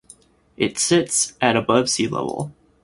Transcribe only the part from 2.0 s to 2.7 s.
level.